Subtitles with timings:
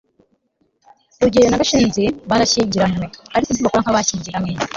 [1.21, 3.05] rugeyo na gashinzi barashyingiranywe,
[3.35, 4.53] ariko ntibakora nk'abashyingiranywe